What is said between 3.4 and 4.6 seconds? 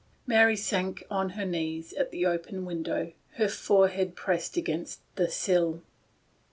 forehead pressed